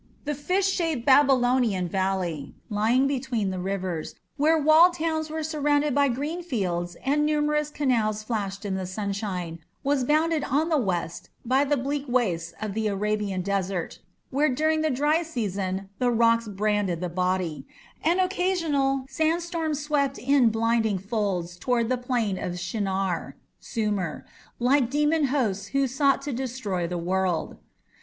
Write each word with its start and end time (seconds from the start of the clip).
The 0.25 0.33
fish 0.33 0.65
shaped 0.67 1.05
Babylonian 1.05 1.87
valley 1.87 2.55
lying 2.71 3.05
between 3.05 3.51
the 3.51 3.59
rivers, 3.59 4.15
where 4.35 4.57
walled 4.57 4.95
towns 4.95 5.29
were 5.29 5.43
surrounded 5.43 5.93
by 5.93 6.07
green 6.07 6.41
fields 6.41 6.97
and 7.05 7.23
numerous 7.23 7.69
canals 7.69 8.23
flashed 8.23 8.65
in 8.65 8.73
the 8.73 8.87
sunshine, 8.87 9.59
was 9.83 10.03
bounded 10.03 10.43
on 10.43 10.69
the 10.69 10.79
west 10.79 11.29
by 11.45 11.63
the 11.65 11.77
bleak 11.77 12.05
wastes 12.07 12.51
of 12.59 12.73
the 12.73 12.87
Arabian 12.87 13.43
desert, 13.43 13.99
where 14.31 14.49
during 14.49 14.81
the 14.81 14.89
dry 14.89 15.21
season 15.21 15.89
"the 15.99 16.09
rocks 16.09 16.47
branded 16.47 16.99
the 16.99 17.07
body" 17.07 17.67
and 18.03 18.19
occasional 18.19 19.05
sandstorms 19.07 19.83
swept 19.83 20.17
in 20.17 20.49
blinding 20.49 20.97
folds 20.97 21.57
towards 21.57 21.89
the 21.89 21.97
"plain 21.97 22.39
of 22.39 22.57
Shinar" 22.59 23.35
(Sumer) 23.59 24.25
like 24.57 24.89
demon 24.89 25.25
hosts 25.25 25.67
who 25.67 25.85
sought 25.85 26.23
to 26.23 26.33
destroy 26.33 26.87
the 26.87 26.97
world. 26.97 27.57